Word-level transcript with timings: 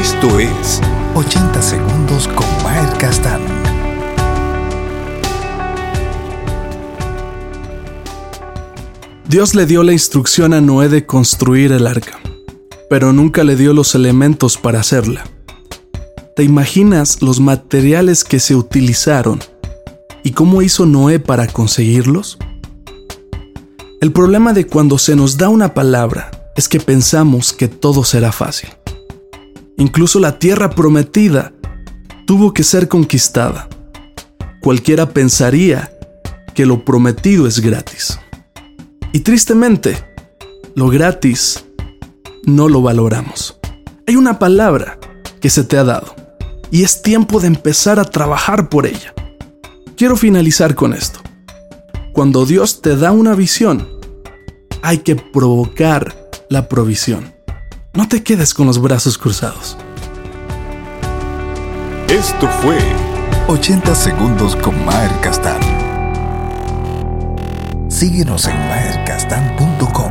Esto 0.00 0.38
es 0.38 0.80
80 1.16 1.60
segundos 1.60 2.28
con 2.28 2.46
Maher 2.62 2.96
Castán. 2.98 3.40
Dios 9.28 9.56
le 9.56 9.66
dio 9.66 9.82
la 9.82 9.92
instrucción 9.92 10.54
a 10.54 10.60
Noé 10.60 10.88
de 10.88 11.04
construir 11.04 11.72
el 11.72 11.88
arca, 11.88 12.20
pero 12.88 13.12
nunca 13.12 13.42
le 13.42 13.56
dio 13.56 13.72
los 13.72 13.96
elementos 13.96 14.56
para 14.56 14.78
hacerla. 14.78 15.24
¿Te 16.36 16.44
imaginas 16.44 17.20
los 17.20 17.40
materiales 17.40 18.22
que 18.22 18.38
se 18.38 18.54
utilizaron 18.54 19.40
y 20.22 20.30
cómo 20.30 20.62
hizo 20.62 20.86
Noé 20.86 21.18
para 21.18 21.48
conseguirlos? 21.48 22.38
El 24.00 24.12
problema 24.12 24.52
de 24.52 24.64
cuando 24.64 24.96
se 24.96 25.16
nos 25.16 25.38
da 25.38 25.48
una 25.48 25.74
palabra 25.74 26.30
es 26.54 26.68
que 26.68 26.78
pensamos 26.78 27.52
que 27.52 27.66
todo 27.66 28.04
será 28.04 28.30
fácil. 28.30 28.70
Incluso 29.78 30.18
la 30.18 30.38
tierra 30.40 30.70
prometida 30.70 31.52
tuvo 32.26 32.52
que 32.52 32.64
ser 32.64 32.88
conquistada. 32.88 33.68
Cualquiera 34.60 35.08
pensaría 35.10 35.92
que 36.52 36.66
lo 36.66 36.84
prometido 36.84 37.46
es 37.46 37.60
gratis. 37.60 38.18
Y 39.12 39.20
tristemente, 39.20 39.96
lo 40.74 40.88
gratis 40.88 41.64
no 42.44 42.68
lo 42.68 42.82
valoramos. 42.82 43.58
Hay 44.08 44.16
una 44.16 44.40
palabra 44.40 44.98
que 45.40 45.48
se 45.48 45.62
te 45.62 45.78
ha 45.78 45.84
dado 45.84 46.14
y 46.72 46.82
es 46.82 47.00
tiempo 47.00 47.38
de 47.38 47.46
empezar 47.46 48.00
a 48.00 48.04
trabajar 48.04 48.68
por 48.68 48.84
ella. 48.84 49.14
Quiero 49.96 50.16
finalizar 50.16 50.74
con 50.74 50.92
esto. 50.92 51.20
Cuando 52.12 52.46
Dios 52.46 52.82
te 52.82 52.96
da 52.96 53.12
una 53.12 53.36
visión, 53.36 53.88
hay 54.82 54.98
que 54.98 55.14
provocar 55.14 56.30
la 56.50 56.68
provisión. 56.68 57.37
No 57.94 58.06
te 58.06 58.22
quedes 58.22 58.54
con 58.54 58.66
los 58.66 58.80
brazos 58.80 59.18
cruzados. 59.18 59.76
Esto 62.08 62.48
fue 62.62 62.78
80 63.48 63.94
segundos 63.94 64.56
con 64.56 64.84
Maher 64.84 65.10
Castán. 65.20 65.60
Síguenos 67.88 68.46
en 68.46 68.56
mahercastán.com. 68.56 70.07